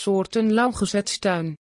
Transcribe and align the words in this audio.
soorten 0.00 0.52
lauwgezetstuin. 0.52 1.56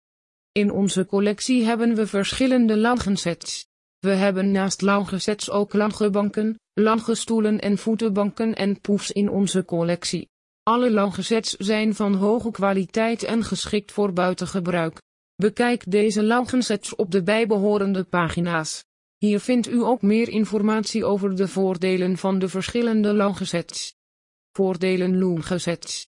In 0.52 0.72
onze 0.72 1.06
collectie 1.06 1.64
hebben 1.64 1.96
we 1.96 2.08
verschillende 2.08 2.78
lauwgezets. 2.78 3.68
We 4.00 4.10
hebben 4.10 4.52
naast 4.52 4.82
lauwgezets 4.82 5.50
ook 5.50 5.74
lange 5.74 6.10
banken, 6.10 6.60
lange 6.74 7.16
stoelen 7.16 7.60
en 7.60 7.78
voetenbanken 7.78 8.56
en 8.56 8.82
poefs 8.82 9.12
in 9.12 9.30
onze 9.30 9.66
collectie. 9.66 10.30
Alle 10.64 10.92
lauwgezets 10.92 11.56
zijn 11.56 11.96
van 11.96 12.14
hoge 12.14 12.52
kwaliteit 12.52 13.24
en 13.24 13.44
geschikt 13.44 13.92
voor 13.92 14.14
buitengebruik. 14.14 15.02
Bekijk 15.36 15.92
deze 15.92 16.24
lauwgezets 16.24 16.96
op 16.96 17.12
de 17.12 17.24
bijbehorende 17.24 18.04
pagina's. 18.04 18.84
Hier 19.18 19.40
vindt 19.40 19.68
u 19.68 19.84
ook 19.84 20.02
meer 20.02 20.30
informatie 20.30 21.06
over 21.06 21.36
de 21.36 21.48
voordelen 21.48 22.18
van 22.18 22.40
de 22.40 22.50
verschillende 22.50 23.14
lauwgezets. 23.14 23.96
Voordelen 24.52 25.18
lauwgezets. 25.18 26.08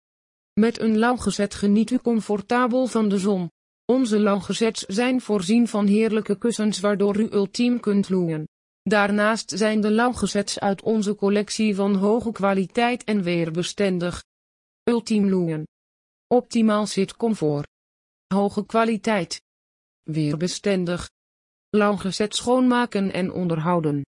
Met 0.59 0.79
een 0.79 0.97
lauwgezet 0.97 1.53
geniet 1.53 1.91
u 1.91 1.97
comfortabel 1.97 2.87
van 2.87 3.09
de 3.09 3.17
zon. 3.17 3.51
Onze 3.85 4.19
lauwgezets 4.19 4.81
zijn 4.81 5.21
voorzien 5.21 5.67
van 5.67 5.87
heerlijke 5.87 6.37
kussens 6.37 6.79
waardoor 6.79 7.19
u 7.19 7.27
ultiem 7.31 7.79
kunt 7.79 8.09
loeien. 8.09 8.47
Daarnaast 8.81 9.51
zijn 9.55 9.81
de 9.81 9.91
lauwgezets 9.91 10.59
uit 10.59 10.81
onze 10.81 11.15
collectie 11.15 11.75
van 11.75 11.95
hoge 11.95 12.31
kwaliteit 12.31 13.03
en 13.03 13.23
weerbestendig. 13.23 14.23
Ultiem 14.83 15.29
loeien. 15.29 15.67
Optimaal 16.27 16.87
zitcomfort. 16.87 17.67
Hoge 18.33 18.65
kwaliteit. 18.65 19.41
Weerbestendig. 20.03 21.09
Lauwgezet 21.69 22.35
schoonmaken 22.35 23.13
en 23.13 23.31
onderhouden. 23.31 24.01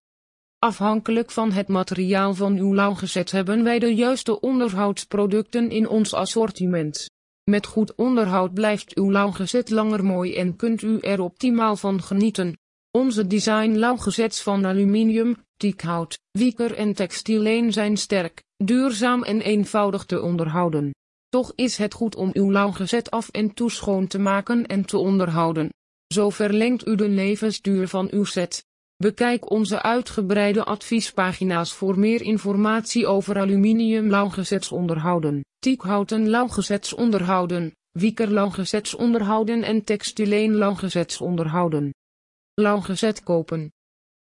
Afhankelijk 0.58 1.30
van 1.30 1.52
het 1.52 1.68
materiaal 1.68 2.34
van 2.34 2.56
uw 2.56 2.74
lauwgezet 2.74 3.30
hebben 3.30 3.64
wij 3.64 3.78
de 3.78 3.94
juiste 3.94 4.40
onderhoudsproducten 4.40 5.70
in 5.70 5.88
ons 5.88 6.14
assortiment. 6.14 7.10
Met 7.50 7.66
goed 7.66 7.94
onderhoud 7.94 8.54
blijft 8.54 8.94
uw 8.94 9.10
lauwgezet 9.10 9.70
langer 9.70 10.04
mooi 10.04 10.36
en 10.36 10.56
kunt 10.56 10.82
u 10.82 10.98
er 10.98 11.20
optimaal 11.20 11.76
van 11.76 12.02
genieten. 12.02 12.58
Onze 12.90 13.26
design 13.26 13.70
lauwgezets 13.70 14.42
van 14.42 14.66
aluminium, 14.66 15.36
teakhout, 15.56 16.18
wieker 16.30 16.74
en 16.74 16.94
textileen 16.94 17.72
zijn 17.72 17.96
sterk, 17.96 18.42
duurzaam 18.64 19.22
en 19.22 19.40
eenvoudig 19.40 20.04
te 20.04 20.20
onderhouden. 20.20 20.90
Toch 21.28 21.52
is 21.54 21.76
het 21.76 21.94
goed 21.94 22.16
om 22.16 22.30
uw 22.32 22.50
lauwgezet 22.50 23.10
af 23.10 23.28
en 23.28 23.54
toe 23.54 23.70
schoon 23.70 24.06
te 24.06 24.18
maken 24.18 24.66
en 24.66 24.84
te 24.84 24.98
onderhouden. 24.98 25.68
Zo 26.14 26.30
verlengt 26.30 26.86
u 26.86 26.94
de 26.94 27.08
levensduur 27.08 27.88
van 27.88 28.08
uw 28.10 28.24
set. 28.24 28.64
Bekijk 28.96 29.50
onze 29.50 29.82
uitgebreide 29.82 30.64
adviespagina's 30.64 31.72
voor 31.72 31.98
meer 31.98 32.22
informatie 32.22 33.06
over 33.06 33.38
aluminium 33.38 34.10
lauwgezets 34.10 34.72
onderhouden, 34.72 35.44
tiekhouten 35.58 36.28
lauwgezets 36.28 36.92
onderhouden, 36.92 37.72
wieker 37.90 38.30
lauwgezets 38.30 38.94
onderhouden 38.94 39.62
en 39.62 39.84
textileen 39.84 40.54
lauwgezets 40.54 41.20
onderhouden. 41.20 41.94
Lauwgezet 42.54 43.22
kopen. 43.22 43.72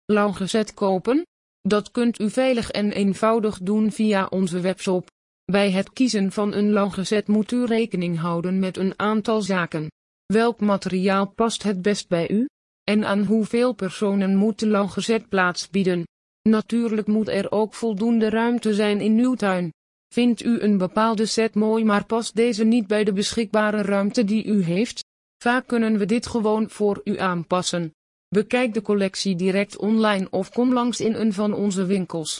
Lauwgezet 0.04 0.74
kopen? 0.74 1.26
Dat 1.60 1.90
kunt 1.90 2.20
u 2.20 2.30
veilig 2.30 2.70
en 2.70 2.92
eenvoudig 2.92 3.58
doen 3.58 3.92
via 3.92 4.26
onze 4.26 4.60
webshop. 4.60 5.10
Bij 5.44 5.70
het 5.70 5.92
kiezen 5.92 6.32
van 6.32 6.52
een 6.52 6.70
lauwgezet 6.70 7.28
moet 7.28 7.52
u 7.52 7.64
rekening 7.64 8.18
houden 8.18 8.58
met 8.58 8.76
een 8.76 8.98
aantal 8.98 9.42
zaken. 9.42 9.88
Welk 10.26 10.60
materiaal 10.60 11.26
past 11.26 11.62
het 11.62 11.82
best 11.82 12.08
bij 12.08 12.30
u? 12.30 12.46
En 12.90 13.04
aan 13.04 13.24
hoeveel 13.24 13.72
personen 13.72 14.36
moet 14.36 14.58
de 14.58 14.66
lauwgezet 14.66 15.28
plaats 15.28 15.68
bieden? 15.68 16.06
Natuurlijk 16.48 17.06
moet 17.06 17.28
er 17.28 17.50
ook 17.50 17.74
voldoende 17.74 18.28
ruimte 18.28 18.74
zijn 18.74 19.00
in 19.00 19.18
uw 19.18 19.34
tuin. 19.34 19.72
Vindt 20.14 20.42
u 20.42 20.60
een 20.60 20.78
bepaalde 20.78 21.26
set 21.26 21.54
mooi 21.54 21.84
maar 21.84 22.04
past 22.04 22.34
deze 22.34 22.64
niet 22.64 22.86
bij 22.86 23.04
de 23.04 23.12
beschikbare 23.12 23.82
ruimte 23.82 24.24
die 24.24 24.44
u 24.44 24.62
heeft? 24.62 25.04
Vaak 25.42 25.66
kunnen 25.66 25.98
we 25.98 26.06
dit 26.06 26.26
gewoon 26.26 26.70
voor 26.70 27.00
u 27.04 27.18
aanpassen. 27.18 27.92
Bekijk 28.28 28.74
de 28.74 28.82
collectie 28.82 29.36
direct 29.36 29.76
online 29.76 30.26
of 30.30 30.50
kom 30.50 30.72
langs 30.72 31.00
in 31.00 31.14
een 31.14 31.32
van 31.32 31.52
onze 31.52 31.84
winkels. 31.84 32.38